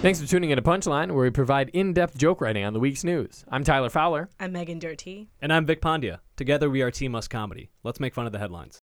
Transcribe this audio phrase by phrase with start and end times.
[0.00, 2.78] Thanks for tuning in to Punchline, where we provide in depth joke writing on the
[2.78, 3.44] week's news.
[3.48, 4.28] I'm Tyler Fowler.
[4.38, 5.28] I'm Megan Dirty.
[5.42, 6.20] And I'm Vic Pandya.
[6.36, 7.68] Together we are Team Us Comedy.
[7.82, 8.80] Let's make fun of the headlines.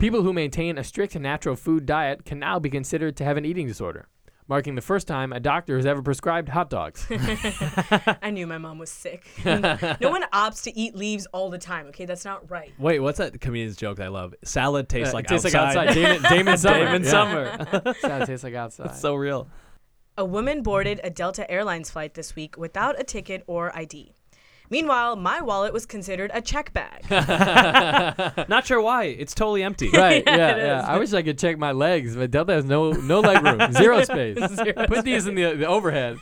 [0.00, 3.44] People who maintain a strict natural food diet can now be considered to have an
[3.44, 4.08] eating disorder,
[4.50, 7.06] marking the first time a doctor has ever prescribed hot dogs.
[8.20, 9.26] I knew my mom was sick.
[9.44, 11.86] no one opts to eat leaves all the time.
[11.86, 12.72] Okay, that's not right.
[12.78, 14.34] Wait, what's that comedian's joke that I love?
[14.44, 15.76] Salad tastes Uh, like it tastes outside.
[15.76, 15.94] like outside.
[15.94, 16.84] Damon, Damon Summer.
[16.84, 17.10] Damon Yeah.
[17.10, 17.94] Summer.
[18.00, 18.86] Salad tastes like outside.
[18.86, 19.48] It's so real.
[20.18, 24.12] A woman boarded a Delta Airlines flight this week without a ticket or ID.
[24.70, 27.04] Meanwhile, my wallet was considered a check bag.
[28.48, 29.04] Not sure why.
[29.04, 29.90] It's totally empty.
[29.92, 30.84] Right, Yeah, yeah, yeah.
[30.86, 34.02] I wish I could check my legs, but Delta has no no leg room, zero
[34.04, 34.38] space.
[34.54, 36.18] Zero Put these in the, the overhead.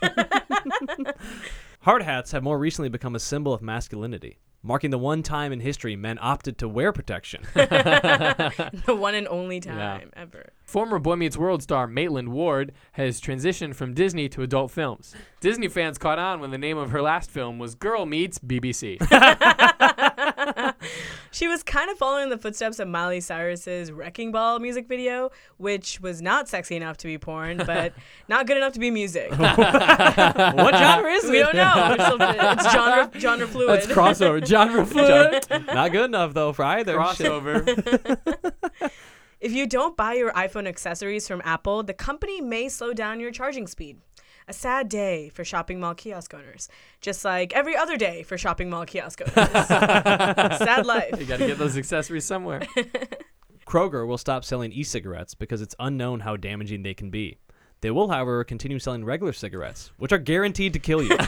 [1.83, 5.61] Hard hats have more recently become a symbol of masculinity, marking the one time in
[5.61, 7.43] history men opted to wear protection.
[7.55, 10.51] the one and only time ever.
[10.65, 15.15] Former Boy Meets World star Maitland Ward has transitioned from Disney to adult films.
[15.41, 18.99] Disney fans caught on when the name of her last film was Girl Meets BBC.
[21.31, 26.01] She was kind of following the footsteps of Miley Cyrus's Wrecking Ball music video, which
[26.01, 27.93] was not sexy enough to be porn, but
[28.29, 29.31] not good enough to be music.
[29.39, 31.31] what genre is it?
[31.31, 31.97] we don't know.
[31.99, 33.69] It's, a- it's genre genre fluid.
[33.83, 34.45] That's crossover.
[34.47, 35.47] Genre fluid.
[35.67, 36.93] Not good enough though for either.
[37.15, 37.27] Shit.
[37.27, 38.51] crossover.
[39.41, 43.31] If you don't buy your iPhone accessories from Apple, the company may slow down your
[43.31, 43.99] charging speed.
[44.49, 46.71] A sad day for shopping mall kiosk owners,
[47.03, 49.37] just like every other day for shopping mall kiosk owners.
[49.37, 51.17] sad life.
[51.21, 52.61] you got to get those accessories somewhere.
[53.67, 57.37] Kroger will stop selling e-cigarettes because it's unknown how damaging they can be.
[57.83, 61.17] They will, however, continue selling regular cigarettes, which are guaranteed to kill you.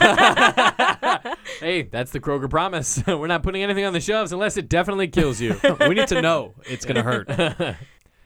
[1.59, 3.03] Hey, that's the Kroger promise.
[3.05, 5.59] We're not putting anything on the shelves unless it definitely kills you.
[5.81, 7.75] we need to know it's going to hurt.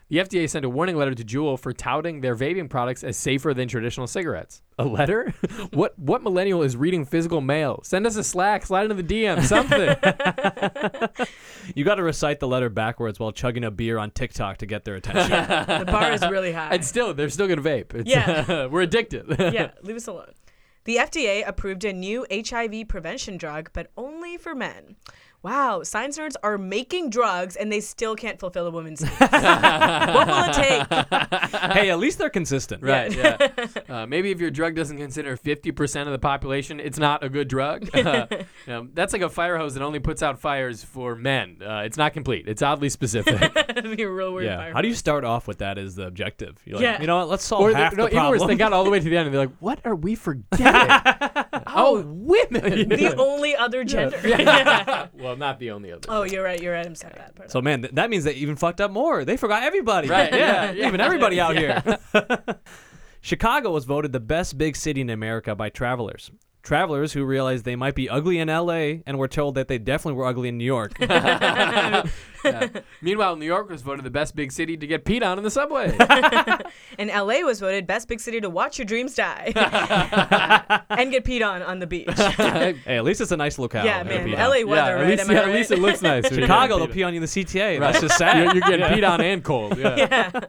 [0.08, 3.56] The FDA sent a warning letter to Juul for touting their vaping products as safer
[3.56, 4.62] than traditional cigarettes.
[4.78, 5.34] A letter?
[5.74, 7.80] what what millennial is reading physical mail?
[7.84, 9.96] Send us a Slack, slide into the DM, something.
[11.74, 14.86] You got to recite the letter backwards while chugging a beer on TikTok to get
[14.86, 15.32] their attention.
[15.80, 16.70] The bar is really high.
[16.76, 17.94] and still, they're still gonna vape.
[17.96, 18.68] It's, Yeah.
[18.68, 19.26] we're addicted.
[19.40, 20.32] yeah, leave us alone.
[20.84, 24.98] The FDA approved a new HIV prevention drug, but only for men.
[25.46, 29.12] Wow, science nerds are making drugs and they still can't fulfill a woman's needs.
[29.20, 29.32] what
[30.28, 30.88] will it take?
[31.72, 32.82] hey, at least they're consistent.
[32.82, 33.16] Right.
[33.16, 33.38] Yeah.
[33.88, 37.48] Uh, maybe if your drug doesn't consider 50% of the population, it's not a good
[37.48, 37.88] drug.
[37.96, 41.58] Uh, you know, that's like a fire hose that only puts out fires for men.
[41.66, 42.48] Uh, it's not complete.
[42.48, 43.54] It's oddly specific.
[43.54, 44.58] That'd be a real weird Yeah.
[44.58, 46.58] fire How do you start off with that as the objective?
[46.66, 47.02] You're like, Yeah.
[47.02, 47.30] you know what?
[47.30, 49.06] Let's solve or they, half no, the even worse, they got all the way to
[49.10, 50.66] the end and they're like, "What are we forgetting?
[51.76, 52.90] Oh, oh, women.
[52.90, 54.18] The only other gender.
[55.14, 56.02] well, not the only other.
[56.10, 56.62] oh, you're right.
[56.62, 56.86] You're right.
[56.86, 57.14] I'm sorry.
[57.18, 57.52] That part.
[57.52, 59.26] so man, th- that means they even fucked up more.
[59.26, 60.08] They forgot everybody.
[60.08, 60.66] Right, Yeah.
[60.66, 60.88] yeah, yeah.
[60.88, 61.84] Even everybody out here.
[63.22, 66.32] Chicago was voted the best big city in America by travelers.
[66.66, 70.18] Travelers who realized they might be ugly in LA and were told that they definitely
[70.18, 70.94] were ugly in New York.
[72.46, 72.68] Yeah.
[73.02, 75.50] Meanwhile, New York was voted the best big city to get peed on in the
[75.50, 75.96] subway.
[77.00, 79.52] and LA was voted best big city to watch your dreams die
[80.92, 82.08] and get peed on on the beach.
[82.16, 83.84] hey, at least it's a nice locale.
[83.84, 84.26] yeah, man.
[84.26, 84.50] pee on.
[84.50, 85.10] LA yeah, weather, at right?
[85.18, 85.48] least, yeah, right?
[85.48, 86.28] at least it looks nice.
[86.32, 87.80] Chicago, they'll getting pee on you in the CTA.
[87.80, 87.80] Right.
[87.80, 88.38] That's just sad.
[88.38, 88.96] You're, you're getting Yeah.
[88.96, 89.78] peed on and cold.
[89.80, 90.42] Yeah.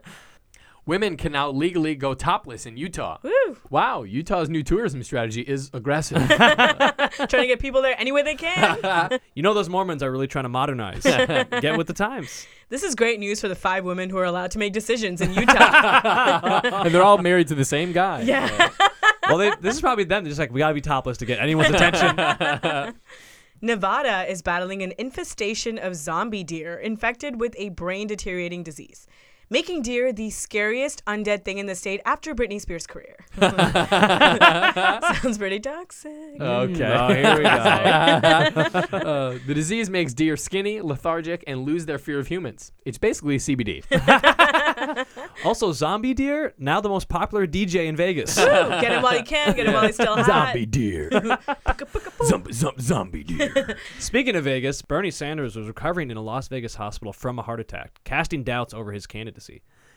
[0.87, 3.19] Women can now legally go topless in Utah.
[3.25, 3.57] Woo.
[3.71, 6.19] Wow, Utah's new tourism strategy is aggressive.
[6.29, 9.19] Trying to get people there any way they can.
[9.35, 11.03] You know those Mormons are really trying to modernize.
[11.61, 12.47] Get with the times.
[12.71, 15.33] This is great news for the five women who are allowed to make decisions in
[15.35, 16.61] Utah.
[16.65, 18.23] and they're all married to the same guy.
[18.23, 18.71] yeah.
[19.29, 20.25] Well, they, this is probably them.
[20.25, 22.95] They're just like, we gotta be topless to get anyone's attention.
[23.61, 29.07] Nevada is battling an infestation of zombie deer infected with a brain deteriorating disease,
[29.49, 33.17] making deer the scariest undead thing in the state after Britney Spears' career.
[33.39, 36.41] Sounds pretty toxic.
[36.41, 36.85] Okay.
[36.85, 37.49] Oh, here we go.
[37.49, 42.73] uh, the disease makes deer skinny, lethargic, and lose their fear of humans.
[42.85, 43.85] It's basically CBD.
[45.45, 48.37] Also, Zombie Deer, now the most popular DJ in Vegas.
[48.37, 50.27] Woo, get him while you can, get him while he's still hot.
[50.27, 51.11] Zombie deer.
[52.25, 53.77] zombie, zombie, zombie deer.
[53.99, 57.61] Speaking of Vegas, Bernie Sanders was recovering in a Las Vegas hospital from a heart
[57.61, 59.36] attack, casting doubts over his candidacy.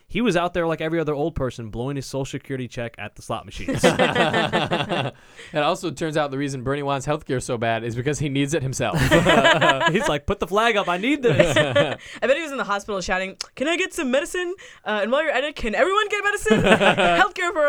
[0.10, 3.16] He was out there like every other old person, blowing his social security check at
[3.16, 3.84] the slot machines.
[3.84, 5.14] it
[5.54, 8.64] also turns out the reason Bernie wants healthcare so bad is because he needs it
[8.64, 9.00] himself.
[9.92, 10.90] He's like, put the flag up.
[10.90, 11.56] I need this.
[11.56, 14.56] I bet he was in the hospital shouting, Can I get some medicine?
[14.84, 16.62] Uh, and while you're at it, can everyone get medicine?
[16.64, 17.68] Healthcare for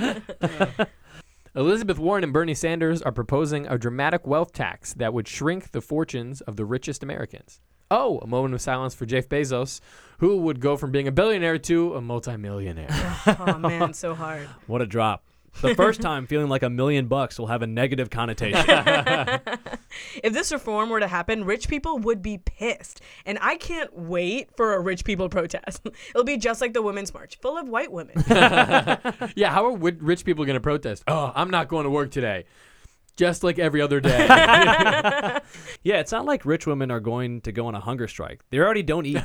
[0.00, 1.02] all.
[1.54, 5.80] Elizabeth Warren and Bernie Sanders are proposing a dramatic wealth tax that would shrink the
[5.80, 7.60] fortunes of the richest Americans.
[7.94, 9.82] Oh, a moment of silence for Jeff Bezos,
[10.18, 12.88] who would go from being a billionaire to a multimillionaire.
[13.26, 14.48] oh man, so hard.
[14.66, 15.24] What a drop.
[15.60, 18.64] The first time feeling like a million bucks will have a negative connotation.
[20.24, 23.02] If this reform were to happen, rich people would be pissed.
[23.26, 25.86] And I can't wait for a rich people protest.
[26.10, 28.14] It'll be just like the Women's March, full of white women.
[28.26, 31.04] yeah, how are wi- rich people going to protest?
[31.06, 32.46] Oh, I'm not going to work today.
[33.16, 34.26] Just like every other day.
[35.84, 38.40] Yeah, it's not like rich women are going to go on a hunger strike.
[38.50, 39.16] They already don't eat.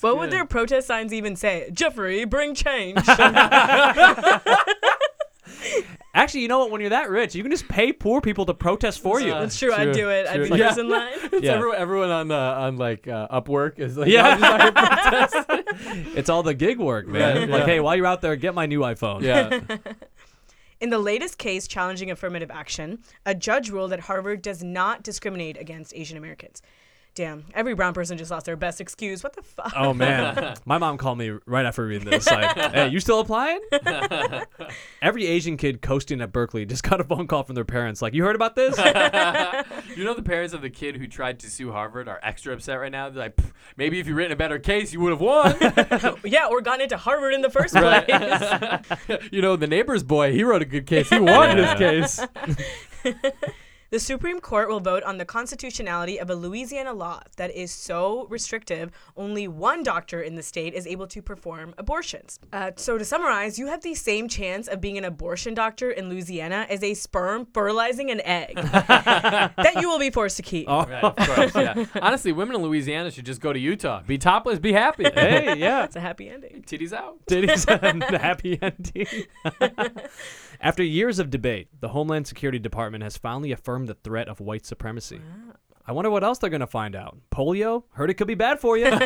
[0.00, 1.68] what would their protest signs even say?
[1.72, 2.98] Jeffrey, bring change.
[6.14, 6.70] Actually, you know what?
[6.70, 9.32] When you're that rich, you can just pay poor people to protest for you.
[9.34, 10.26] Uh, That's true, I'd do it.
[10.26, 10.48] I'd true.
[10.48, 10.68] be Yeah.
[10.68, 11.12] first in line.
[11.24, 11.52] It's Yeah.
[11.52, 14.34] everyone, everyone on uh, on like uh, Upwork is like, Yeah.
[14.40, 15.64] "Oh, just out here
[16.16, 17.36] it's all the gig work, man.
[17.36, 17.66] Right, Like, yeah.
[17.66, 19.20] hey, while you're out there, get my new iPhone.
[19.22, 19.60] yeah.
[20.78, 25.56] In the latest case challenging affirmative action, a judge ruled that Harvard does not discriminate
[25.56, 26.60] against Asian Americans.
[27.16, 29.24] Damn, every brown person just lost their best excuse.
[29.24, 29.72] What the fuck?
[29.74, 32.26] Oh man, my mom called me right after reading this.
[32.26, 33.58] Like, hey, you still applying?
[35.02, 38.02] Every Asian kid coasting at Berkeley just got a phone call from their parents.
[38.02, 38.76] Like, you heard about this?
[39.96, 42.78] you know the parents of the kid who tried to sue Harvard are extra upset
[42.80, 43.08] right now.
[43.08, 43.38] They're like,
[43.78, 45.56] maybe if you written a better case, you would have won.
[46.22, 49.22] Yeah, or gotten into Harvard in the first place.
[49.32, 51.08] you know, the neighbor's boy, he wrote a good case.
[51.08, 52.20] He won this case.
[53.90, 58.26] The Supreme Court will vote on the constitutionality of a Louisiana law that is so
[58.28, 62.40] restrictive, only one doctor in the state is able to perform abortions.
[62.52, 66.08] Uh, so, to summarize, you have the same chance of being an abortion doctor in
[66.08, 70.66] Louisiana as a sperm fertilizing an egg that you will be forced to keep.
[70.68, 71.84] oh, Right, of course, yeah.
[72.02, 74.02] Honestly, women in Louisiana should just go to Utah.
[74.06, 75.04] Be topless, be happy.
[75.04, 75.84] hey, yeah.
[75.84, 76.64] It's a happy ending.
[76.66, 77.24] Titties out.
[77.26, 79.06] Titties and happy ending.
[80.60, 84.66] After years of debate, the Homeland Security Department has finally affirmed the threat of white
[84.66, 85.20] supremacy.
[85.88, 87.16] I wonder what else they're going to find out.
[87.30, 87.84] Polio?
[87.92, 88.86] Heard it could be bad for you.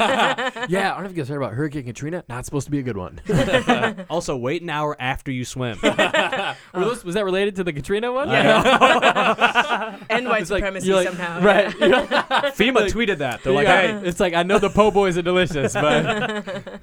[0.71, 2.25] Yeah, I don't know if you guys heard about Hurricane Katrina.
[2.29, 3.21] Not supposed to be a good one.
[4.11, 5.79] also, wait an hour after you swim.
[5.83, 8.31] Were those- was that related to the Katrina one?
[8.31, 11.41] And white It's like- supremacy you're like- somehow.
[11.43, 11.79] Right.
[11.79, 12.09] You're like-
[12.57, 13.43] FEMA tweeted that.
[13.43, 16.81] They're like, Yeah, hey, it's like I know the po' boys are delicious, but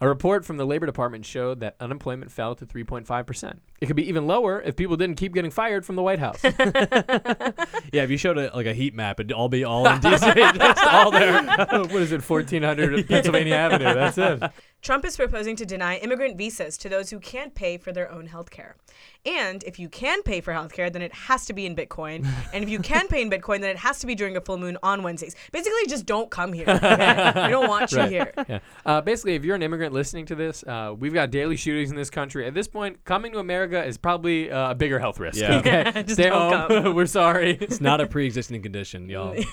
[0.00, 3.62] a report from the labor department showed that unemployment fell to 3.5 percent.
[3.80, 6.42] It could be even lower if people didn't keep getting fired from the White House.
[6.44, 10.34] yeah, if you showed a, like a heat map, it'd all be all in DC.
[10.56, 11.42] just all there.
[11.70, 13.94] what is it, 1400 Pennsylvania Avenue?
[13.94, 14.42] That's it.
[14.86, 18.28] Trump is proposing to deny immigrant visas to those who can't pay for their own
[18.28, 18.76] health care.
[19.24, 22.24] And if you can pay for health care, then it has to be in Bitcoin.
[22.54, 24.58] and if you can pay in Bitcoin, then it has to be during a full
[24.58, 25.34] moon on Wednesdays.
[25.50, 26.66] Basically, just don't come here.
[26.68, 27.32] Okay?
[27.46, 28.08] we don't want you Right.
[28.08, 28.32] here.
[28.48, 28.58] Yeah.
[28.84, 31.96] Uh, basically, if you're an immigrant listening to this, uh, we've got daily shootings in
[31.96, 32.46] this country.
[32.46, 35.40] At this point, coming to America is probably uh, a bigger health risk.
[35.40, 35.56] Yeah.
[35.56, 36.82] Okay, Just stay don't home.
[36.84, 36.94] come.
[36.94, 37.58] We're sorry.
[37.60, 39.34] It's not a pre-existing condition, y'all.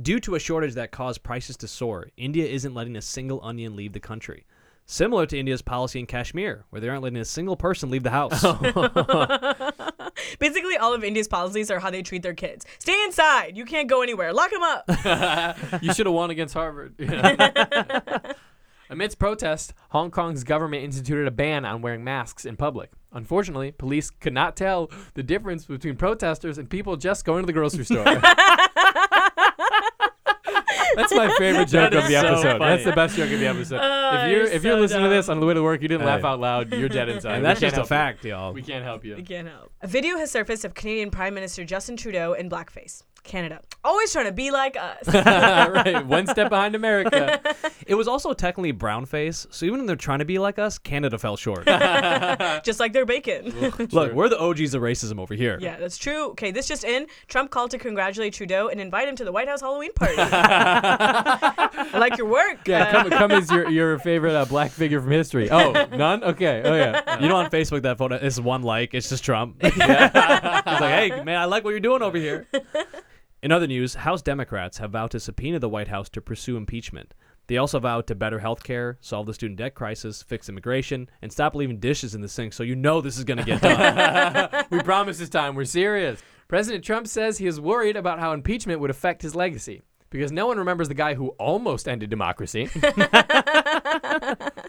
[0.00, 3.76] Due to a shortage that caused prices to soar, India isn't letting a single onion
[3.76, 4.46] leave the country.
[4.86, 8.08] Similar to India's policy in Kashmir, where they aren't letting a single person leave the
[8.08, 8.42] house.
[10.38, 12.64] Basically, all of India's policies are how they treat their kids.
[12.78, 13.54] Stay inside.
[13.54, 14.32] You can't go anywhere.
[14.32, 14.88] Lock them up.
[15.82, 16.94] you should have won against Harvard.
[18.88, 22.92] Amidst protests, Hong Kong's government instituted a ban on wearing masks in public.
[23.12, 27.52] Unfortunately, police could not tell the difference between protesters and people just going to the
[27.52, 28.04] grocery store.
[30.96, 32.58] That's my favorite joke That of the so episode.
[32.60, 33.80] That's the best joke of the episode.
[33.82, 35.82] Oh, if you're you're if you're so listening to this on the way to work,
[35.82, 36.26] you didn't laugh Hey.
[36.28, 36.72] out loud.
[36.72, 37.32] You're dead inside.
[37.34, 38.30] and We that's can't just a help fact, You.
[38.32, 38.52] y'all.
[38.52, 39.16] We can't help you.
[39.16, 39.72] We can't help.
[39.80, 43.02] A video has surfaced of Canadian Prime Minister Justin Trudeau in blackface.
[43.24, 43.60] Canada.
[43.84, 45.08] Always trying to be like us.
[45.14, 47.40] right, one step behind America.
[47.86, 51.18] It was also technically brownface, so even when they're trying to be like us, Canada
[51.18, 51.66] fell short.
[52.64, 53.52] just like their bacon.
[53.90, 55.58] Look, we're the OGs of racism over here.
[55.60, 56.30] Yeah, that's true.
[56.30, 57.06] Okay, this just in.
[57.26, 60.14] Trump called to congratulate Trudeau and invite him to the White House Halloween party.
[60.18, 62.66] I like your work.
[62.66, 65.50] Yeah, Uh, come, come as your, your favorite uh, black figure from history.
[65.50, 66.22] Oh, none?
[66.22, 66.62] Okay.
[66.64, 67.20] Oh, yeah.
[67.20, 68.94] You know, on Facebook, that photo is one like.
[68.94, 69.56] It's just Trump.
[69.60, 72.46] He's like, hey, man, I like what you're doing over here.
[73.42, 77.12] In other news, House Democrats have vowed to subpoena the White House to pursue impeachment.
[77.48, 81.32] They also vowed to better health care, solve the student debt crisis, fix immigration, and
[81.32, 84.64] stop leaving dishes in the sink so you know this is going to get done.
[84.70, 85.56] we promise this time.
[85.56, 86.22] We're serious.
[86.46, 90.46] President Trump says he is worried about how impeachment would affect his legacy because no
[90.46, 92.68] one remembers the guy who almost ended democracy.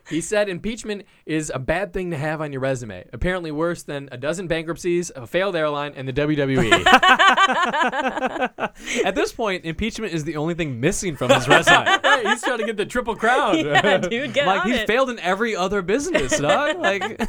[0.10, 4.10] he said impeachment is a bad thing to have on your resume, apparently worse than
[4.12, 6.24] a dozen bankruptcies, a failed airline, and the.
[6.24, 6.86] WWE.
[9.06, 11.84] At this point, impeachment is the only thing missing from his resume.
[12.04, 13.58] Right, He's trying to get the triple crown.
[13.66, 14.88] yeah, dude, get like on he's it.
[14.88, 16.80] failed in every other business, dog.
[16.80, 17.20] Like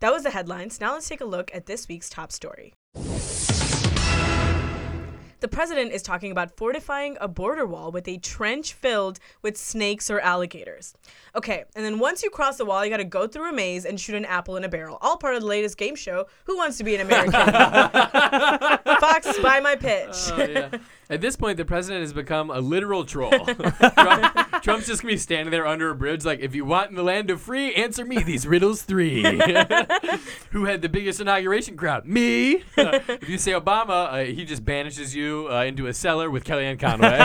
[0.00, 0.80] That was the headlines.
[0.80, 2.74] Now let's take a look at this week's top story.
[5.40, 10.10] The president is talking about fortifying a border wall with a trench filled with snakes
[10.10, 10.94] or alligators.
[11.36, 13.84] Okay, and then once you cross the wall, you got to go through a maze
[13.84, 14.98] and shoot an apple in a barrel.
[15.00, 17.32] All part of the latest game show, Who Wants to Be an American?
[19.00, 20.14] Fox, buy my pitch.
[20.32, 20.78] Oh, yeah.
[21.10, 23.30] At this point, the president has become a literal troll.
[23.94, 26.96] Trump, Trump's just gonna be standing there under a bridge, like, "If you want in
[26.96, 29.22] the land of free, answer me these riddles three.
[30.50, 32.06] Who had the biggest inauguration crowd?
[32.06, 32.64] Me.
[32.76, 36.78] if you say Obama, uh, he just banishes you uh, into a cellar with Kellyanne
[36.78, 37.18] Conway.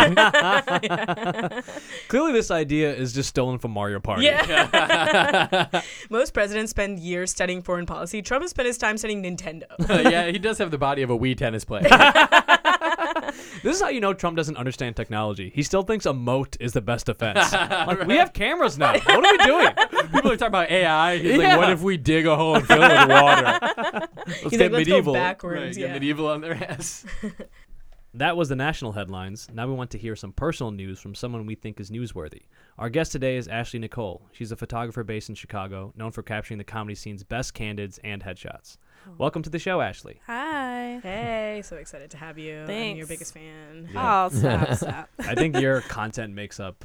[2.07, 4.25] Clearly, this idea is just stolen from Mario Party.
[4.25, 5.81] Yeah.
[6.09, 8.21] Most presidents spend years studying foreign policy.
[8.21, 9.63] Trump has spent his time studying Nintendo.
[9.89, 11.83] yeah, he does have the body of a Wii tennis player.
[13.63, 15.51] This is how you know Trump doesn't understand technology.
[15.53, 17.51] He still thinks a moat is the best defense.
[17.51, 18.93] like, we have cameras now.
[18.93, 19.73] What are we doing?
[20.13, 21.17] People are talking about AI.
[21.17, 21.37] He's Yeah.
[21.55, 23.59] like, "What if we dig a hole and fill it with water?"
[24.27, 25.13] Let's He's get like, let's medieval.
[25.13, 25.77] go Right, backwards.
[25.77, 27.05] get medieval on their ass.
[28.15, 29.47] That was the national headlines.
[29.53, 32.41] Now we want to hear some personal news from someone we think is newsworthy.
[32.79, 34.23] Our guest today is Ashley Nicole.
[34.31, 38.23] She's a photographer based in Chicago, known for capturing the comedy scene's best candids and
[38.23, 38.77] headshots.
[39.07, 39.11] Oh.
[39.19, 40.21] Welcome to the show, Ashley.
[40.25, 40.99] Hi.
[41.03, 42.61] Hey, so excited to have you.
[42.67, 43.87] I'm your biggest fan.
[43.93, 44.25] Yeah.
[44.25, 45.09] Oh, stop, stop.
[45.19, 46.83] I think your content makes up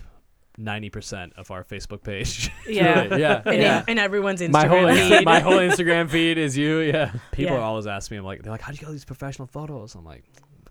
[0.61, 2.51] 90% of our Facebook page.
[2.69, 3.17] Yeah.
[3.17, 3.43] Yeah.
[3.47, 3.79] And, yeah.
[3.81, 5.25] in, and everyone's Instagram My whole feed.
[5.25, 6.79] my whole Instagram feed is you.
[6.81, 7.13] Yeah.
[7.33, 7.61] People Yeah.
[7.61, 9.47] are always asking me, I'm like, they're like, how do you get all these professional
[9.49, 9.95] photos?
[9.95, 10.25] I'm like,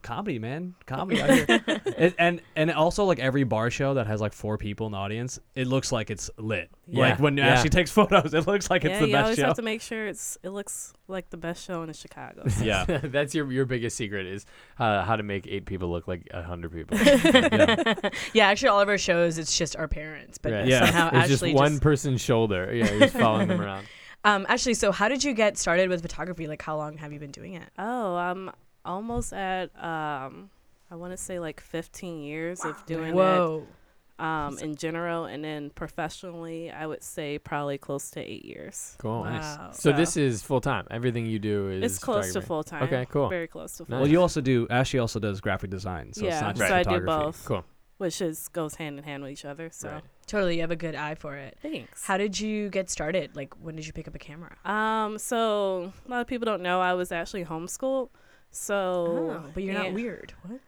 [0.03, 1.45] comedy, man, comedy out here.
[1.86, 4.98] it, and and also like every bar show that has like four people in the
[5.00, 6.69] audience, it looks like it's lit.
[6.88, 7.00] Yeah.
[7.10, 7.48] Like when Yeah.
[7.48, 9.45] Ashley takes photos, it looks like it's yeah, the you best always show.
[9.48, 12.43] have to make sure it's it looks like the best show in Chicago.
[12.62, 12.86] yeah.
[12.86, 14.45] That's your your biggest secret is
[14.77, 16.98] uh, how to make eight people look like a hundred people.
[16.98, 17.93] yeah.
[18.33, 20.38] yeah, actually, all of our shows, it's just our parents.
[20.38, 20.67] But Right.
[20.67, 20.86] Yeah.
[20.86, 22.74] somehow it's just Ashley one person's shoulder.
[22.74, 23.88] Yeah, you're just following them around.
[24.25, 26.48] Um, Ashley, so how did you get started with photography?
[26.48, 27.69] Like, how long have you been doing it?
[27.77, 28.51] oh, I'm
[28.85, 30.49] almost at um
[30.91, 33.65] I want to say like 15 years of doing Whoa.
[33.67, 38.95] it um in general and then professionally I would say probably close to 8 years.
[38.99, 39.23] Cool.
[39.23, 39.57] Nice.
[39.57, 39.69] Wow.
[39.73, 40.85] So this is full time.
[40.91, 42.83] Everything you do is It's close to full time.
[42.83, 43.29] Okay, cool.
[43.29, 44.01] Very close to full Nice.
[44.03, 44.67] Well, you also do.
[44.69, 47.43] Ashley also does graphic design, so it's Yeah, not just so I do both.
[47.45, 47.63] Cool.
[47.97, 49.69] which is goes hand in hand with each other.
[49.71, 50.03] So Right.
[50.27, 51.57] Totally, you have a good eye for it.
[51.61, 52.05] thanks.
[52.05, 53.35] How did you get started?
[53.35, 54.55] Like, when did you pick up a camera?
[54.63, 58.09] Um, so a lot of people don't know I was actually homeschooled.
[58.53, 60.33] So, Oh, but you're not weird.
[60.45, 60.60] What?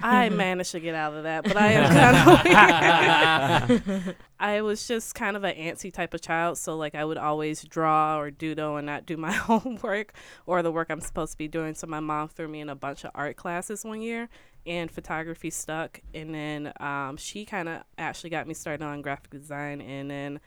[0.00, 4.16] I managed to get out of that, but I am kind of weird.
[4.40, 7.62] I was just kind of an antsy type of child, so like I would always
[7.64, 10.14] draw or doodle and not do my homework
[10.46, 11.74] or the work I'm supposed to be doing.
[11.74, 14.28] So my mom threw me in a bunch of art classes one year,
[14.66, 16.00] and photography stuck.
[16.14, 20.40] And then um, she kind of actually got me started on graphic design, and then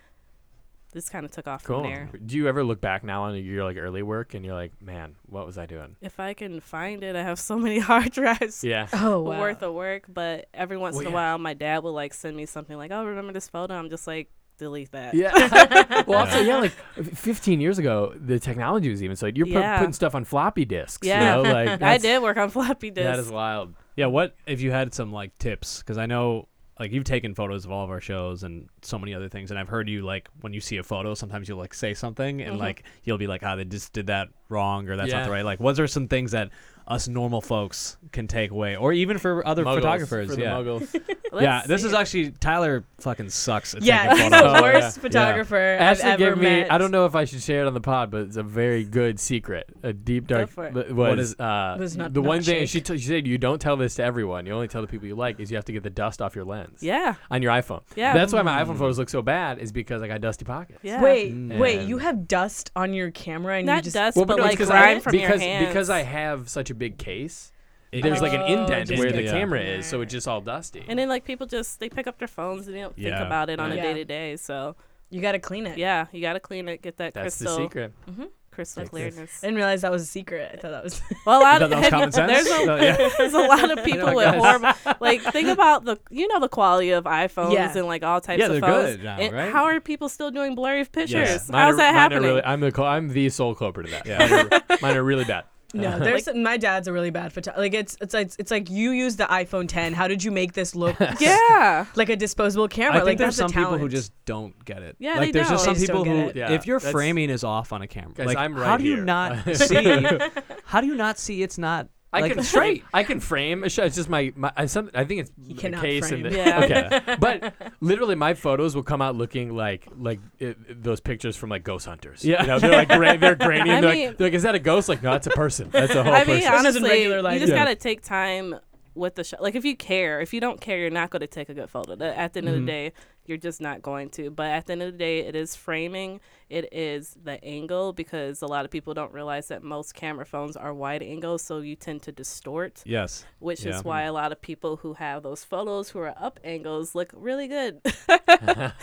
[0.91, 1.81] this kind of took off Cool.
[1.81, 2.09] from there.
[2.25, 5.15] Do you ever look back now on your like early work and you're like, man,
[5.27, 5.95] what was I doing?
[6.01, 8.63] If I can find it, I have so many hard drives.
[8.63, 8.87] Yeah.
[8.93, 9.39] Oh, wow.
[9.39, 11.15] worth of work, but every once Well, in a yeah.
[11.15, 14.07] while, my dad will like send me something like, "Oh, remember this photo?" I'm just
[14.07, 15.13] like, delete that.
[15.13, 16.03] Yeah.
[16.07, 16.71] well, also, yeah, like
[17.15, 19.27] 15 years ago, the technology was even so.
[19.27, 21.07] You're pu- putting stuff on floppy disks.
[21.07, 21.37] Yeah.
[21.37, 21.51] You know?
[21.53, 23.05] like I did work on floppy disks.
[23.05, 23.73] That is wild.
[23.95, 25.79] Yeah, what if you had some like tips?
[25.79, 26.47] Because I know
[26.79, 29.59] like you've taken photos of all of our shows and so many other things, and
[29.59, 32.55] I've heard you like when you see a photo, sometimes you'll like say something and
[32.55, 32.59] Mhm.
[32.59, 35.43] like you'll be like, ah, they just did that wrong or that's not the right.
[35.45, 36.49] Like, was there some things that
[36.89, 40.29] us normal folks can take away, or even for other Muggles, photographers?
[40.29, 40.93] For the yeah, muggles.
[41.31, 41.63] Let's yeah.
[41.67, 41.87] This see.
[41.89, 44.57] is actually Tyler fucking sucks at Yeah, taking he's the photos.
[44.57, 45.01] Oh, worst yeah.
[45.01, 46.49] photographer Ashley I've ever gave me.
[46.61, 46.71] met.
[46.71, 48.83] I don't know if I should share it on the pod, but it's a very
[48.83, 50.49] good secret, a deep dark.
[50.49, 53.27] for Was, What is- uh, Was not- the not one thing she, t- she said?
[53.27, 54.47] You don't tell this to everyone.
[54.47, 55.39] You only tell the people you like.
[55.39, 56.81] Is you have to get the dust off your lens.
[56.81, 57.81] Yeah, On your iPhone.
[57.95, 58.79] yeah, That's why my iPhone Mm.
[58.79, 59.59] photos look so bad.
[59.59, 60.79] Is because I got dusty pockets.
[60.81, 60.99] yeah.
[61.01, 61.59] Wait, Mm.
[61.59, 64.43] wait, you have dust on your camera and you not just dust, Well, but no,
[64.45, 65.67] it's like 'cause grime from because your hands.
[65.67, 67.51] because I have such a big case.
[67.91, 70.41] It- There's like an Oh, indent where the the- camera is, so it's just all
[70.41, 70.83] dusty.
[70.87, 73.49] and then like people just they pick up their phones and they don't think about
[73.49, 73.77] it on Yeah.
[73.77, 74.35] a day to day.
[74.37, 74.75] So
[75.09, 75.77] you got to clean it.
[75.77, 77.93] yeah, you gotta clean it, get that That's the crystal secret.
[78.05, 79.39] hmm crystal That's- clearnance.
[79.41, 80.51] I didn't realize that was a secret.
[80.53, 81.01] I thought that was.
[81.25, 82.31] Well, a lot thought of that was common sense?
[82.31, 83.09] there's a, So, yeah.
[83.17, 84.35] there's a lot of people know, with guys.
[84.43, 87.75] horrible like think about the you know the quality of iPhones Yeah.
[87.75, 88.97] and like all types Yeah, of they're phones.
[88.97, 89.51] good now, And right?
[89.51, 91.49] How are people still doing blurry pictures?
[91.49, 92.23] Mine How's are- that mine are happening?
[92.23, 94.05] Really, I'm the cul- I'm the sole culprit of that.
[94.05, 94.27] Yeah.
[94.27, 95.45] Mine, are, mine are really bad.
[95.73, 95.99] No, uh-huh.
[95.99, 97.61] there's my dad's a really bad photographer.
[97.61, 99.93] Like it's it's like it's like you use the iPhone 10.
[99.93, 101.85] How did you make this look yeah.
[101.95, 102.95] like a disposable camera?
[102.95, 104.95] I think like there's that's some a people who just don't get it.
[104.97, 105.75] Yeah, like they there's just don't.
[105.75, 106.31] some just people who.
[106.33, 108.83] Yeah, if your framing is off on a camera, Guys, like I'm how right do
[108.83, 109.05] you here.
[109.05, 110.19] not see?
[110.65, 112.83] How do you not see it's not I like can straight?
[112.93, 113.63] I can frame.
[113.63, 113.85] a shot.
[113.85, 116.25] It's just my, my I, some, I think it's He the case frame.
[116.25, 116.63] and the, Yeah.
[117.03, 117.15] okay.
[117.19, 121.63] But literally, my photos will come out looking like like it, those pictures from like
[121.63, 122.25] ghost hunters.
[122.25, 122.41] Yeah.
[122.41, 123.69] you know, they're like gra- they're grainy.
[123.69, 124.89] And they're, mean- like, they're like, is that a ghost?
[124.89, 125.69] Like, no, it's a person.
[125.69, 126.63] That's a whole I mean, person.
[126.63, 127.59] This is honestly, regular you just Yeah.
[127.63, 128.55] gotta take time
[128.95, 129.41] with the shot.
[129.41, 131.69] Like if you care, if you don't care, you're not going to take a good
[131.69, 131.93] photo.
[132.03, 132.59] At the end of Mhm.
[132.61, 132.91] the day,
[133.29, 134.29] you're just not going to.
[134.31, 136.19] But at the end of the day, it is framing.
[136.49, 140.57] It is the angle because a lot of people don't realize that most camera phones
[140.57, 143.23] are wide angle, so you tend to distort, Yes.
[143.37, 143.75] which Yeah.
[143.77, 147.11] is why a lot of people who have those photos who are up angles look
[147.15, 147.79] really good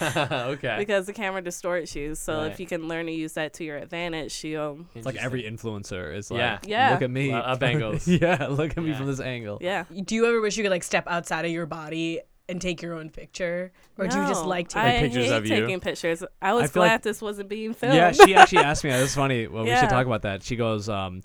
[0.00, 0.76] okay.
[0.78, 2.14] because the camera distorts you.
[2.14, 2.52] So Right.
[2.52, 5.42] if you can learn to use that to your advantage, you'll um, It's like every
[5.42, 6.58] influencer is like, Yeah.
[6.64, 6.90] Yeah.
[6.92, 7.30] look at me.
[7.30, 8.06] Well, up angles.
[8.08, 9.58] yeah, look at me from this angle.
[9.60, 9.84] yeah.
[10.04, 12.94] Do you ever wish you could like step outside of your body and take your
[12.94, 14.78] own picture, or do you just like to?
[14.78, 15.56] I pictures hate of you?
[15.60, 16.22] taking pictures.
[16.40, 17.96] I was feel glad like- this wasn't being filmed.
[17.96, 18.90] Yeah, she actually asked me.
[18.90, 19.46] This is funny.
[19.46, 20.42] Well, we should talk about that.
[20.42, 21.22] She goes, um,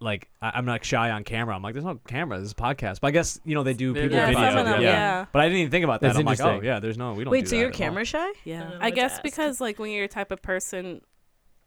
[0.00, 1.54] like, I- I'm not shy on camera.
[1.56, 2.38] I'm like, there's no camera.
[2.38, 3.00] This is a podcast.
[3.00, 4.40] But I guess you know they do people yeah, video.
[4.48, 4.90] some of them, yeah.
[4.90, 5.26] yeah.
[5.32, 6.08] But I didn't even think about that.
[6.08, 6.66] That's I'm like, oh interesting.
[6.66, 7.14] yeah, there's no.
[7.14, 7.30] We don't.
[7.32, 7.78] Wait, do so that you're at all.
[7.78, 8.32] camera shy?
[8.44, 11.00] Yeah, don't I, guess because like when you're a type of person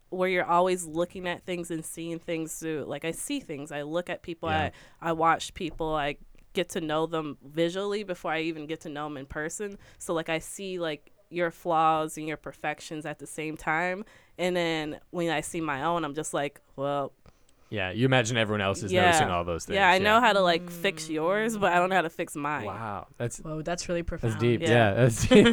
[0.09, 3.81] where you're always looking at things and seeing things through, like I see things, I
[3.81, 4.69] look at people, Yeah.
[5.01, 6.17] I I watch people, I
[6.53, 9.77] get to know them visually before I even get to know them in person.
[9.97, 14.05] So like I see like your flaws and your perfections at the same time,
[14.37, 17.11] and then when I see my own, I'm just like, well,
[17.69, 19.05] Yeah, you imagine everyone else is Yeah.
[19.05, 19.75] noticing all those things.
[19.75, 22.35] yeah, I know how to like fix yours, but I don't know how to fix
[22.35, 22.65] mine.
[22.65, 24.33] Wow, that's Whoa, that's really profound.
[24.33, 24.61] that's deep.
[24.61, 24.69] Yeah.
[24.69, 25.47] Yeah, that's deep.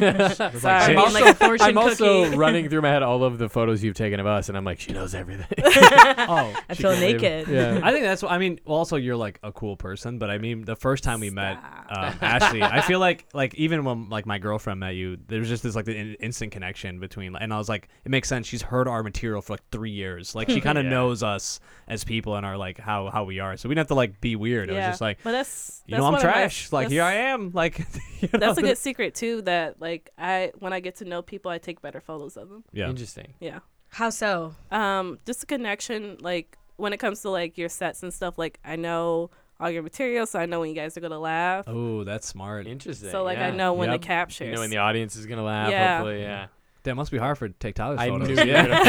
[0.61, 0.83] Sorry.
[0.93, 3.83] I'm also, like a fortune I'm also running through my head all of the photos
[3.83, 5.47] you've taken of us, and I'm like, she knows everything.
[5.57, 7.47] Oh, I feel can't naked.
[7.47, 7.79] Yeah.
[7.83, 8.21] I think that's.
[8.21, 11.19] what I mean, also you're like a cool person, but I mean, the first time
[11.21, 11.57] we met,
[11.89, 15.49] um, Ashley, I feel like like even when like my girlfriend met you, there was
[15.49, 18.45] just this like an instant connection between, and I was like, it makes sense.
[18.47, 20.35] She's heard our material for like three years.
[20.35, 20.91] Like she kind of Yeah.
[20.91, 23.57] knows us as people and our like how how we are.
[23.57, 24.69] So we didn't have to like be weird.
[24.69, 25.19] It was just like.
[25.23, 26.71] but that's You that's know I'm one of my- trash.
[26.71, 27.51] Like here I am.
[27.61, 27.79] Like
[28.21, 29.41] you That's a good secret too.
[29.43, 32.63] That like I when I get to know people, I take better photos of them.
[32.71, 32.89] Yeah.
[32.89, 33.33] Interesting.
[33.39, 33.59] Yeah.
[33.89, 34.55] How so?
[34.71, 36.17] Um, just a connection.
[36.21, 38.37] Like when it comes to like your sets and stuff.
[38.37, 41.65] Like I know all your material, so I know when you guys are gonna laugh.
[41.67, 42.65] Oh, that's smart.
[42.67, 43.11] Interesting.
[43.11, 44.01] so like I know when Yep.
[44.01, 44.45] to capture.
[44.45, 45.69] You know when the audience is gonna laugh.
[45.69, 45.97] Yeah.
[45.97, 46.47] Hopefully, yeah.
[46.83, 48.27] That must be hard for take Tyler's I photos.
[48.29, 48.85] knew you were gonna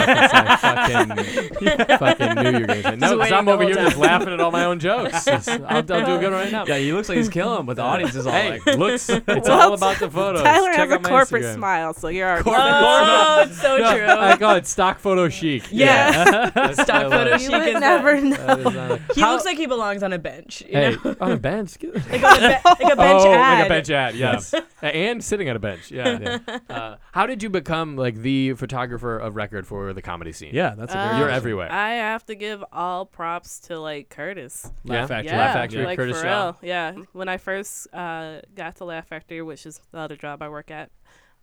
[0.57, 3.09] fucking say fucking, fucking knew you were gonna say no.
[3.11, 5.29] 'cause waiting I'm the over whole here just laughing at all my own jokes.
[5.29, 6.65] I'll, I'll do a good one right now.
[6.67, 9.09] yeah, he looks like he's killing, but the audience is all Hey, like, looks.
[9.33, 10.43] It's Well, all about the photos.
[10.43, 11.55] Tyler Check has a out my corporate Instagram.
[11.55, 12.45] smile, so you're already.
[12.45, 14.07] Corporate Oh, it's so No, true.
[14.07, 15.65] I call it stock photo chic.
[15.71, 16.51] Yeah.
[16.51, 17.41] That's what I Stock photo like.
[17.41, 18.37] chic You is would that- never know.
[18.37, 20.63] That is not a- He How- looks like he belongs on a bench.
[20.63, 21.17] You Hey, know?
[21.21, 21.77] on a bench.
[21.83, 23.59] like, on a be- like a bench oh, ad.
[23.59, 25.91] like a bench ad, yes, and sitting on a bench.
[25.91, 26.39] Yeah.
[26.71, 30.55] Uh, how did you become like the photographer of record for the comedy scene?
[30.55, 31.71] yeah, that's a very Um, You're everywhere.
[31.73, 34.71] I have to give all props to like Curtis.
[34.85, 34.93] Yeah.
[35.01, 35.33] Laugh Factory.
[35.33, 36.45] Yeah, Laugh Factory, like Curtis for Shaw.
[36.45, 36.57] real.
[36.63, 40.49] Yeah, when I first uh, got to Laugh Factory, which is the other job I
[40.49, 40.91] work at,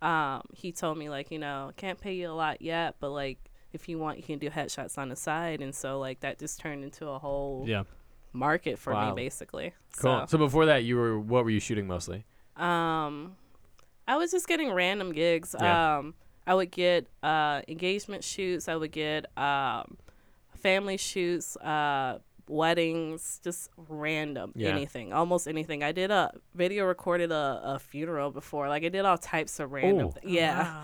[0.02, 3.38] um, he told me like, you know, can't pay you a lot yet, but like
[3.72, 6.58] if you want, you can do headshots on the side, and so like that just
[6.60, 7.84] turned into a whole Yeah.
[8.32, 9.10] market for Wow.
[9.14, 9.74] me basically.
[9.98, 10.20] Cool.
[10.20, 12.24] So, So before that, you were what were you shooting mostly?
[12.56, 13.36] um,
[14.08, 15.54] I was just getting random gigs.
[15.60, 15.98] Yeah.
[15.98, 16.14] Um,
[16.46, 18.68] I would get uh, engagement shoots.
[18.68, 19.96] I would get um,
[20.56, 24.70] family shoots, uh, weddings, just random Yeah.
[24.70, 25.82] anything, almost anything.
[25.84, 28.68] I did a video recorded a, a funeral before.
[28.68, 30.08] Like I did all types of random.
[30.08, 30.10] Ooh.
[30.12, 30.82] thi- yeah, Wow.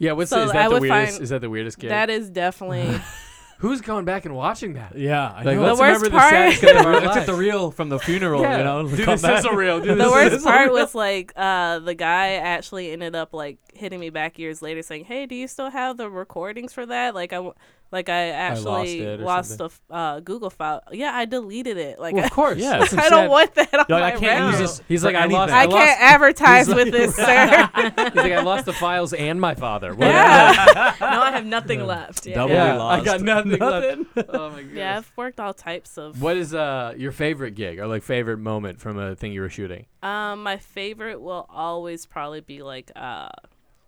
[0.00, 0.12] Yeah.
[0.12, 1.12] What's So is I that the weirdest?
[1.12, 1.90] find- is that the weirdest gig?
[1.90, 3.00] that is definitely
[3.58, 4.96] Who's going back and watching that?
[4.96, 5.62] Yeah, I Like, know.
[5.64, 7.98] let's The worst remember part- the saddest of our Let's get the reel from the
[7.98, 8.58] funeral, Yeah.
[8.58, 8.82] you know.
[8.88, 9.36] Do come the back.
[9.38, 9.80] sizzle reel.
[9.80, 10.74] Do the the worst sizzle part reel.
[10.74, 15.06] was like uh, the guy actually ended up like hitting me back years later saying,
[15.06, 17.54] "Hey, do you still have the recordings for that?" Like I, w-
[17.90, 19.64] like I actually it or lost something.
[19.64, 19.80] a f-
[20.16, 20.82] uh, Google file.
[20.92, 21.98] Yeah, I deleted it.
[21.98, 22.58] Like Well, of course.
[22.58, 22.78] Yeah.
[22.80, 24.82] That's I don't sad- want that on like, my I can't use this.
[24.88, 25.72] He's for like, I lost- anything.
[25.78, 27.70] I can't advertise He's with this, sir.
[27.74, 29.94] He's like, I lost the files and my father.
[29.94, 32.26] What- yeah, now I have nothing left.
[32.26, 32.34] Yeah.
[32.34, 33.02] Double Yeah, lost.
[33.02, 34.06] I got nothing, Nothing.
[34.14, 34.28] left.
[34.34, 34.72] Oh my god.
[34.74, 34.96] yeah.
[34.98, 36.20] I've worked all types of.
[36.20, 39.48] What is uh your favorite gig or like favorite moment from a thing you were
[39.48, 39.86] shooting?
[40.02, 43.30] Um, my favorite will always probably be like uh,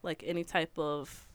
[0.03, 1.27] like any type of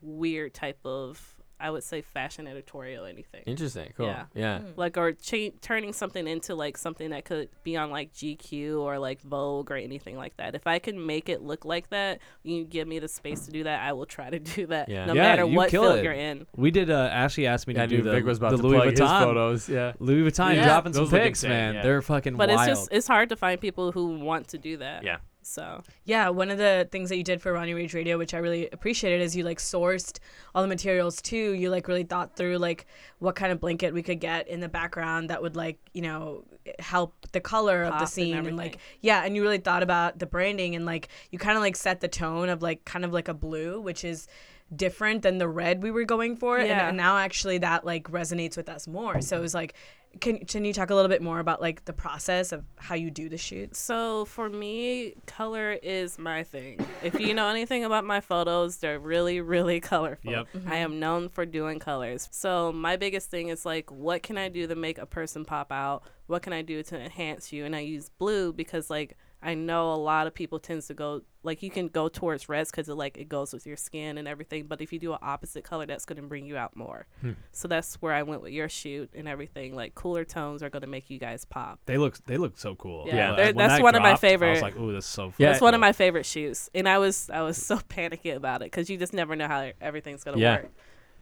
[0.00, 3.42] weird type of I would say fashion editorial anything.
[3.46, 3.92] Interesting.
[3.96, 4.06] Cool.
[4.06, 4.24] Yeah.
[4.34, 4.60] Yeah.
[4.76, 8.98] like or cha- turning something into like something that could be on like GQ or
[8.98, 10.54] like Vogue or anything like that.
[10.54, 13.64] If I can make it look like that, you give me the space to do
[13.64, 14.88] that, I will try to do that.
[14.88, 15.06] Yeah.
[15.06, 16.04] No Yeah, matter you what field it.
[16.04, 16.46] you're in.
[16.56, 16.90] We did.
[16.90, 18.90] Uh, Ashley asked me I to do the, Vic was about the to Louis plug
[18.90, 19.22] his Vuitton.
[19.22, 19.68] photos.
[19.68, 19.92] Yeah.
[19.98, 20.64] Louis Vuitton Yeah.
[20.64, 21.74] dropping some Those look pics, man.
[21.74, 21.82] yeah.
[21.82, 22.68] They're fucking But wild.
[22.68, 25.02] it's just it's hard to find people who want to do that.
[25.02, 25.16] Yeah.
[25.48, 28.38] So Yeah, one of the things that you did for Ronnie Rage Radio, which I
[28.38, 30.18] really appreciated, is you like sourced
[30.54, 31.52] all the materials too.
[31.52, 32.86] You like really thought through like
[33.18, 36.44] what kind of blanket we could get in the background that would like you know
[36.78, 40.26] help the color of the scene and, like yeah, and you really thought about the
[40.26, 43.28] branding and like you kind of like set the tone of like kind of like
[43.28, 44.28] a blue, which is
[44.74, 46.88] different than the red we were going for, and, Yeah.
[46.88, 49.20] and now actually that like resonates with us more.
[49.22, 49.74] So it was like,
[50.20, 53.10] can can you talk a little bit more about like the process of how you
[53.10, 53.78] do the shoots?
[53.78, 56.84] So for me, color is my thing.
[57.02, 60.30] If you know anything about my photos, they're really, really colorful.
[60.32, 60.46] Yep.
[60.54, 60.72] Mm-hmm.
[60.72, 62.26] I am known for doing colors.
[62.32, 65.70] So my biggest thing is like, what can I do to make a person pop
[65.70, 66.02] out?
[66.26, 67.66] What can I do to enhance you?
[67.66, 71.22] And I use blue because like I know a lot of people tends to go
[71.44, 74.26] like you can go towards reds because it like it goes with your skin and
[74.26, 74.66] everything.
[74.66, 77.06] But if you do an opposite color, that's going to bring you out more.
[77.20, 77.32] Hmm.
[77.52, 79.76] So that's where I went with your shoot and everything.
[79.76, 81.78] Like cooler tones are going to make you guys pop.
[81.86, 83.04] They look they look so cool.
[83.06, 85.04] Yeah, When they're- that that's one of my dropped, I was favorite- like, ooh, this
[85.04, 85.32] is so.
[85.38, 85.50] Yeah.
[85.50, 88.66] That's one of my favorite shoes, and I was I was so panicky about it
[88.66, 90.56] because you just never know how everything's gonna Yeah.
[90.62, 90.72] work.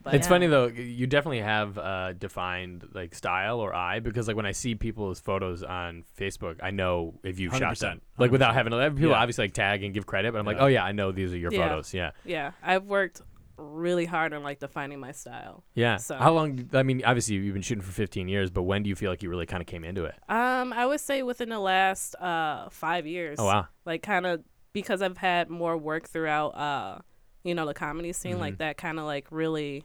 [0.07, 0.29] But It's yeah.
[0.31, 0.66] funny though.
[0.69, 5.21] You definitely have uh, defined like style or eye because like when I see people's
[5.21, 8.01] photos on Facebook, I know if you've shot 100%, them.
[8.16, 9.16] Like without having to, people Yeah.
[9.16, 11.38] obviously like tag and give credit, but I'm like, oh yeah, I know these are
[11.38, 11.69] your Yeah.
[11.69, 11.92] photos.
[11.92, 13.21] Yeah, Yeah, I've worked
[13.59, 15.64] really hard on like defining my style.
[15.75, 15.97] yeah.
[15.97, 16.69] So- How long?
[16.75, 19.23] I mean, obviously you've been shooting for 15 years, but when do you feel like
[19.23, 20.14] you really kind of came into it?
[20.29, 23.38] Um, I would say within the last uh five years.
[23.40, 23.66] Oh wow.
[23.85, 24.42] Like kind of
[24.73, 26.99] because I've had more work throughout uh
[27.45, 28.40] you know the comedy scene Mm-hmm.
[28.40, 29.85] like that kind of like really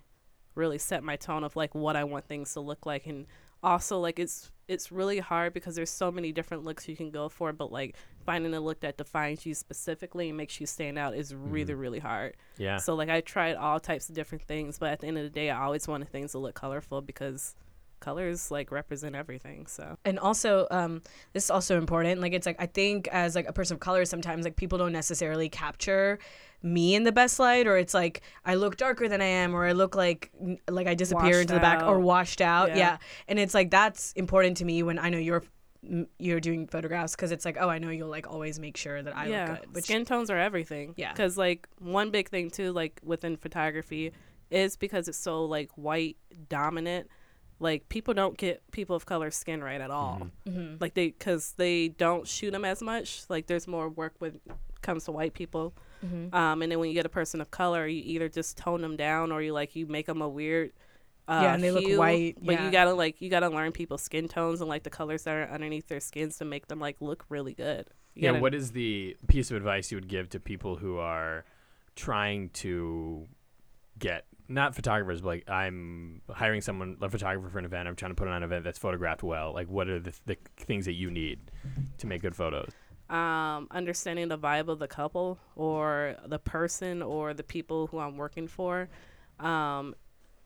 [0.56, 3.26] really set my tone of like what I want things to look like and
[3.64, 7.30] also like it's it's really hard because there's so many different looks you can go
[7.30, 11.16] for but like finding a look that defines you specifically and makes you stand out
[11.16, 11.82] is really mm-hmm.
[11.82, 12.36] really hard.
[12.58, 12.78] Yeah.
[12.78, 15.30] So like I tried all types of different things, but at the end of the
[15.30, 17.56] day, I always wanted things to look colorful because
[18.02, 19.68] colors like represent everything.
[19.68, 21.02] So and also um
[21.34, 24.04] this is also important like it's like i think as like a person of color
[24.06, 26.20] sometimes like people don't necessarily capture
[26.64, 29.66] me in the best light or it's like i look darker than i am or
[29.66, 30.32] i look like
[30.70, 32.78] like i disappear Washed into the back or washed out yeah.
[32.78, 32.98] Yeah.
[33.28, 35.44] and it's like that's important to me when i know you're
[36.20, 39.18] you're doing photographs because it's like oh i know you'll like always make sure that
[39.18, 40.94] i yeah, look good which skin tones are everything.
[40.98, 41.12] Yeah.
[41.12, 44.12] because like one big thing too, like within photography,
[44.52, 46.18] is because it's so like white
[46.50, 47.08] dominant.
[47.62, 50.28] Like people don't get people of color skin right at all.
[50.48, 50.82] Mhm.
[50.82, 53.24] Like they, because they don't shoot them as much.
[53.30, 54.40] Like there's more work with
[54.82, 55.74] comes to white people.
[56.04, 56.34] Mhm.
[56.34, 58.98] Um, and then when you get a person of color, you either just tone them
[58.98, 60.72] down or you like you make them a weird.
[61.28, 62.66] Uh, Yeah, and they look hue, white, But yeah.
[62.66, 65.48] you gotta like you gotta learn people's skin tones and like the colors that are
[65.54, 67.86] underneath their skins to make them like look really good.
[68.16, 68.30] You Yeah.
[68.32, 71.46] gotta- What is the piece of advice you would give to people who are
[71.96, 73.28] trying to
[74.00, 77.88] get not photographers, but like I'm hiring someone, a photographer for an event.
[77.88, 79.54] I'm trying to put on an event that's photographed well.
[79.54, 81.40] Like, what are the, the things that you need
[82.00, 82.72] to make good photos?
[83.12, 88.16] um, understanding the vibe of the couple or the person or the people who I'm
[88.16, 88.88] working for.
[89.38, 89.96] Um,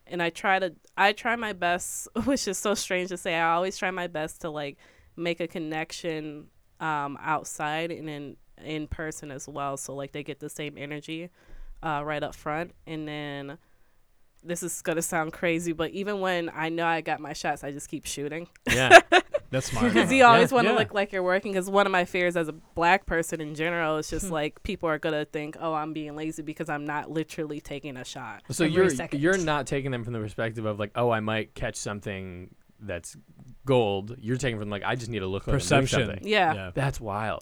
[0.07, 3.35] and I try to, I try my best, which is so strange to say.
[3.35, 4.77] I always try my best to like
[5.15, 6.47] make a connection
[6.79, 9.77] um, outside and in in person as well.
[9.77, 11.29] So like they get the same energy
[11.83, 13.57] uh, right up front, and then.
[14.45, 17.71] This is gonna sound crazy, but even when I know I got my shots, I
[17.71, 18.47] just keep shooting.
[18.71, 18.99] Yeah.
[19.51, 19.93] That's smart.
[19.93, 20.79] Because you always want to Yeah.
[20.79, 21.53] look like you're working.
[21.53, 24.15] Because one of my fears as a black person in general is Hmm.
[24.17, 27.95] just like people are gonna think, oh, I'm being lazy because I'm not literally taking
[27.97, 28.43] a shot.
[28.51, 29.21] So Every you're second.
[29.21, 33.15] you're not taking them from the perspective of like, oh, I might catch something that's
[33.65, 34.15] gold.
[34.19, 36.07] You're taking from like, I just need to look like I'm Perception.
[36.07, 36.27] something.
[36.27, 36.65] Yeah, yeah.
[36.65, 36.71] Yeah.
[36.73, 37.39] That's wild.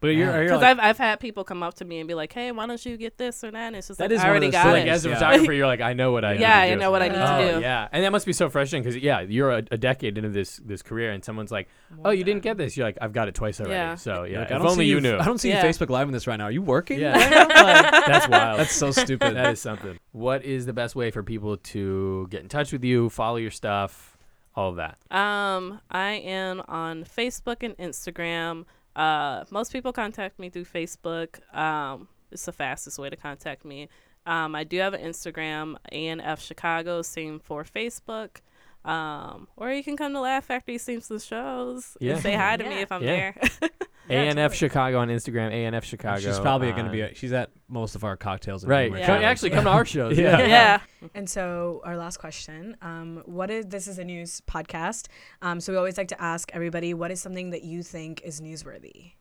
[0.00, 0.42] But you're, Yeah.
[0.44, 2.66] Because like, I've I've had people come up to me and be like, hey, why
[2.66, 3.66] don't you get this or that?
[3.66, 4.86] And it's just That like is I one of already those got So things.
[4.86, 5.10] like as a it.
[5.12, 5.18] Yeah.
[5.18, 6.48] photographer, you're like, I know what I need to do.
[6.48, 6.76] Yeah, I do.
[6.76, 7.60] know what I need to oh, do.
[7.60, 10.56] Yeah, and that must be so frustrating because yeah, you're a, a decade into this
[10.64, 11.68] this career, and someone's like,
[12.02, 13.94] "Oh, you didn't get this." You're like, "I've got it twice already." Yeah.
[13.96, 15.18] So yeah, like, if only you you knew.
[15.18, 15.62] I don't see Yeah.
[15.62, 16.44] you Facebook Live in this right now.
[16.44, 16.98] Are you working?
[16.98, 17.12] Yeah.
[17.18, 17.48] right?
[17.60, 18.58] Like, That's wild.
[18.58, 19.34] that's so stupid.
[19.36, 19.98] that is something.
[20.12, 23.50] What is the best way for people to get in touch with you, follow your
[23.50, 24.16] stuff,
[24.54, 24.96] all of that?
[25.14, 28.64] Um, I am on Facebook and Instagram.
[28.96, 31.38] Uh, most people contact me through Facebook.
[31.56, 33.88] Um, it's the fastest way to contact me.
[34.26, 38.38] Um, I do have an Instagram, ANF Chicago, same for Facebook.
[38.84, 42.14] Um, or you can come to Laugh Factory Seems the shows Yeah.
[42.14, 43.32] and say hi to me if I'm Yeah.
[43.32, 43.70] there.
[44.10, 44.56] Yeah, ANF totally.
[44.56, 45.52] Chicago on Instagram.
[45.52, 46.20] ANF Chicago.
[46.20, 47.00] She's probably going to on- be.
[47.02, 48.62] A, she's at most of our cocktails.
[48.64, 48.84] and right.
[48.84, 49.06] humor Yeah.
[49.06, 49.24] Come, shows.
[49.24, 50.18] actually, come to our shows.
[50.18, 50.38] Yeah.
[50.46, 50.80] yeah.
[51.14, 55.06] And so our last question, um, what is this is a news podcast.
[55.42, 58.40] Um, so we always like to ask everybody what is something that you think is
[58.40, 59.12] newsworthy?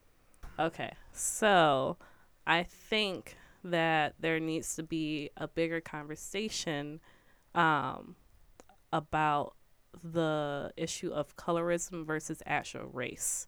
[0.60, 1.98] Okay, so
[2.46, 7.00] I think that there needs to be a bigger conversation
[7.56, 8.16] um,
[8.92, 9.54] about
[10.04, 13.48] the issue of colorism versus actual race.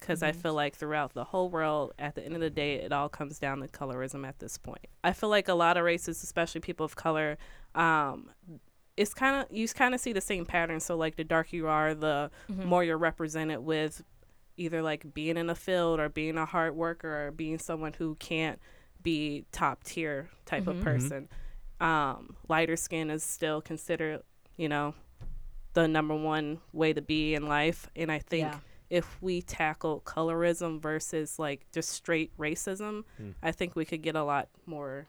[0.00, 0.36] Because I Mhm.
[0.36, 3.38] feel like throughout the whole world, at the end of the day, it all comes
[3.38, 4.86] down to colorism at this point.
[5.04, 7.36] I feel like a lot of races, especially people of color,
[7.74, 8.30] um,
[8.96, 10.80] it's kind of you kind of see the same pattern.
[10.80, 14.02] So like the darker you are, the more you're represented with
[14.56, 18.14] either like being in a field or being a hard worker or being someone who
[18.16, 18.58] can't
[19.02, 20.70] be top tier type Mm-hmm.
[20.70, 21.28] of person.
[21.80, 24.22] Um, lighter skin is still considered,
[24.56, 24.94] you know,
[25.72, 27.88] the number one way to be in life.
[27.96, 28.58] And I think Yeah.
[28.90, 33.30] If we tackle colorism versus like just straight racism, Hmm.
[33.42, 35.06] I think we could get a lot more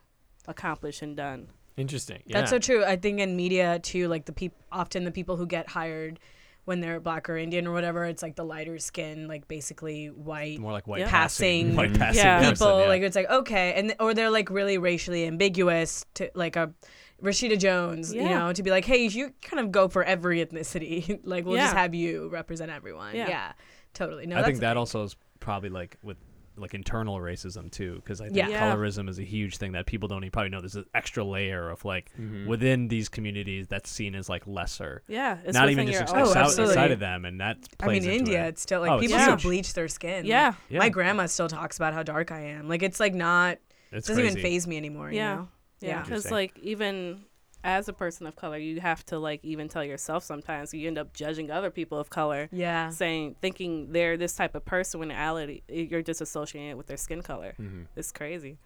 [0.47, 1.47] accomplished and done.
[1.77, 2.21] Interesting.
[2.27, 2.83] That's so true.
[2.85, 6.19] I think in media too, like the people often the people who get hired
[6.65, 10.59] when they're black or Indian or whatever, it's like the lighter skin, like basically white
[10.59, 11.09] More like white Yeah.
[11.09, 12.39] passing, Passing white passing Yeah.
[12.39, 12.79] person, people.
[12.81, 12.87] yeah.
[12.87, 16.71] Like it's like okay, and or they're like really racially ambiguous to like a
[17.21, 21.19] Rashida Jones, you know, to be like, hey, you kind of go for every ethnicity.
[21.23, 23.15] like we'll just have you represent everyone.
[23.15, 23.51] Yeah, Yeah.
[23.93, 24.25] totally.
[24.25, 26.17] No, I think that also is probably like with
[26.57, 28.49] like internal racism too, because I think Yeah.
[28.49, 28.75] Yeah.
[28.75, 30.59] colorism is a huge thing that people don't even probably know.
[30.59, 32.45] There's an extra layer of like Mhm.
[32.45, 36.35] within these communities that's seen as like lesser, Yeah, it's not even just your ex-
[36.35, 38.49] Oh, outside of them, and that I mean, into India, it.
[38.49, 40.25] it's still like Oh, people still bleach their skin.
[40.25, 40.79] Yeah, Yeah.
[40.79, 42.67] My grandma still talks about how dark I am.
[42.67, 43.57] Like it's like not
[43.91, 44.39] It's doesn't crazy.
[44.39, 45.09] even faze me anymore.
[45.11, 45.31] Yeah.
[45.31, 45.47] You know?
[45.81, 45.89] Yeah.
[45.89, 45.95] Yeah.
[46.03, 46.31] Because Interesting.
[46.33, 47.25] like even
[47.63, 50.97] as a person of color, you have to like even tell yourself sometimes you end
[50.97, 52.89] up judging other people of color, Yeah.
[52.89, 56.87] saying thinking they're this type of person when in reality you're just associating it with
[56.87, 57.53] their skin color.
[57.59, 57.85] Mhm.
[57.95, 58.57] It's crazy.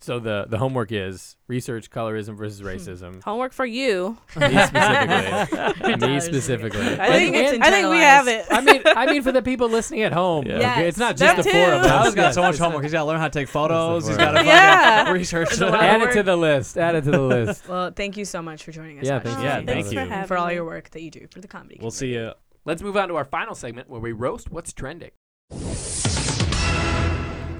[0.00, 2.66] So the the homework is research colorism versus Hmm.
[2.68, 3.22] racism.
[3.24, 4.16] Homework for you.
[4.36, 5.96] Me specifically.
[6.08, 6.80] Me specifically.
[7.00, 8.46] I think, it's I think we have it.
[8.48, 10.52] I mean, I mean, for the people listening at home, Yeah.
[10.54, 10.62] okay?
[10.64, 10.88] Yes.
[10.90, 11.86] it's not just That the four of us.
[11.88, 12.84] Tyler's got so much homework.
[12.84, 14.06] He's got to learn how to take photos.
[14.06, 15.10] He's the got to Yeah.
[15.10, 15.48] research.
[15.48, 16.78] There's a lot Add it to the list.
[16.78, 17.68] Add it to the list.
[17.68, 19.04] Well, thank you so much for joining us.
[19.06, 19.44] Yeah, thank you.
[19.44, 19.98] Yeah, Thanks thank for you.
[19.98, 21.78] having And for all your work that you do for the comedy.
[21.82, 22.32] We'll see you.
[22.64, 25.10] Let's move on to our final segment where we roast what's trending.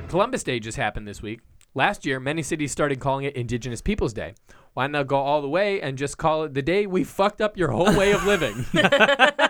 [0.08, 1.40] Columbus Day just happened this week.
[1.74, 4.34] Last year, many cities started calling it Indigenous Peoples Day.
[4.74, 7.56] Why not go all the way and just call it the day we fucked up
[7.56, 8.64] your whole way of living?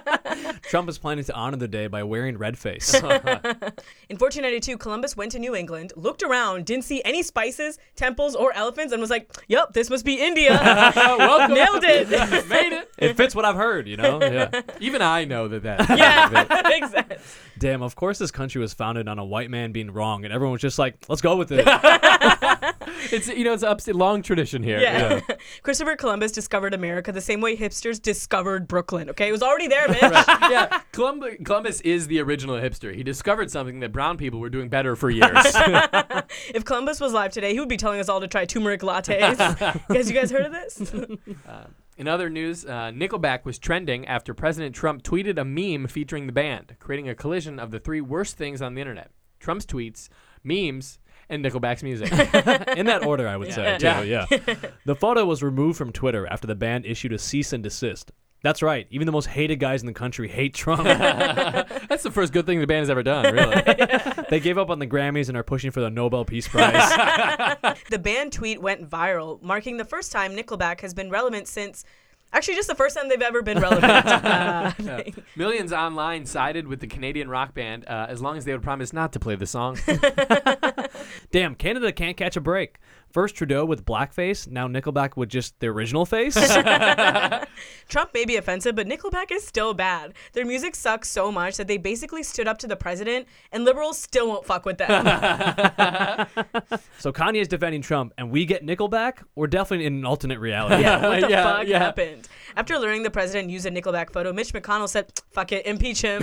[0.62, 2.94] Trump is planning to honor the day by wearing red face.
[2.94, 8.52] In 1492, Columbus went to New England, looked around, didn't see any spices, temples, or
[8.54, 10.50] elephants, and was like, "Yep, this must be India."
[10.96, 11.54] Welcome.
[11.54, 12.08] Nailed it.
[12.48, 12.90] Made it.
[12.98, 14.20] it fits what I've heard, you know.
[14.22, 14.62] Yeah.
[14.80, 15.98] Even I know that that.
[15.98, 17.38] yeah, makes sense.
[17.58, 20.52] Damn, of course this country was founded on a white man being wrong, and everyone
[20.52, 21.66] was just like, "Let's go with it."
[23.12, 24.80] It's you know it's a long tradition here.
[24.80, 25.20] Yeah.
[25.62, 29.10] Christopher Columbus discovered America the same way hipsters discovered Brooklyn.
[29.10, 30.47] Okay, it was already there, bitch.
[30.50, 32.94] Yeah, Columbus, Columbus is the original hipster.
[32.94, 35.30] He discovered something that brown people were doing better for years.
[36.54, 39.36] if Columbus was live today, he would be telling us all to try turmeric lattes.
[39.88, 40.92] guys, you guys heard of this?
[41.96, 46.32] In other news, uh, Nickelback was trending after President Trump tweeted a meme featuring the
[46.32, 50.08] band, creating a collision of the three worst things on the internet: Trump's tweets,
[50.44, 52.12] memes, and Nickelback's music.
[52.76, 53.76] In that order, I would say.
[53.78, 54.02] Too, Yeah.
[54.02, 54.26] yeah.
[54.84, 58.12] The photo was removed from Twitter after the band issued a cease and desist.
[58.42, 58.86] That's right.
[58.90, 60.84] Even the most hated guys in the country hate Trump.
[60.84, 63.62] That's the first good thing the band has ever done, really.
[64.30, 66.74] they gave up on the Grammys and are pushing for the Nobel Peace Prize.
[67.90, 71.84] The band tweet went viral, marking the first time Nickelback has been relevant since.
[72.32, 73.90] Actually, just the first time they've ever been relevant.
[73.90, 74.72] Uh,
[75.34, 78.92] Millions online sided with the Canadian rock band uh, as long as they would promise
[78.92, 79.78] not to play the song.
[81.30, 82.78] Damn, Canada can't catch a break.
[83.10, 86.34] First Trudeau with blackface, now Nickelback with just the original face.
[87.88, 90.14] Trump may be offensive, but Nickelback is still bad.
[90.34, 93.98] Their music sucks so much that they basically stood up to the president, and liberals
[93.98, 94.88] still won't fuck with them.
[96.98, 99.24] so Kanye is defending Trump, and we get Nickelback.
[99.34, 100.82] We're definitely in an alternate reality.
[100.82, 101.78] yeah, what the Yeah, fuck yeah.
[101.78, 102.28] happened?
[102.56, 106.22] After learning the president used a Nickelback photo, Mitch McConnell said, "Fuck it, impeach him."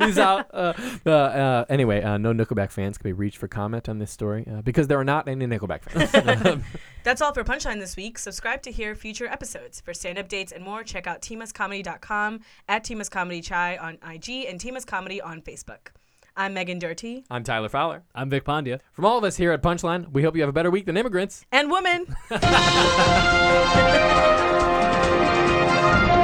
[0.00, 0.46] He's out.
[0.52, 0.72] Uh,
[1.06, 4.46] uh, uh, anyway, uh, no Nickelback fans can be reached for comment on this story
[4.50, 6.64] uh, because there are not any Nickelback fans.
[7.04, 8.18] That's all for Punchline this week.
[8.18, 9.80] Subscribe to hear future episodes.
[9.80, 14.46] For stand up dates and more, check out teamuscomedy.com, at Teamus Comedy Chai on IG,
[14.46, 15.88] and Teamus Comedy on Facebook.
[16.36, 17.24] I'm Megan Dirty.
[17.30, 18.04] I'm Tyler Fowler.
[18.14, 18.80] I'm Vic Pandya.
[18.92, 20.96] From all of us here at Punchline, we hope you have a better week than
[20.96, 21.44] immigrants.
[21.52, 22.06] And woman.